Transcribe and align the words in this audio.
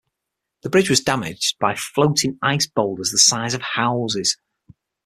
The 0.63 0.69
bridge 0.71 0.89
was 0.89 0.99
damaged 1.01 1.59
by 1.59 1.75
floating 1.75 2.39
ice 2.41 2.65
boulders 2.65 3.11
the 3.11 3.19
size 3.19 3.53
of 3.53 3.61
houses. 3.61 4.35